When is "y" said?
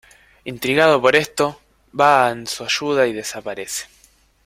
3.05-3.13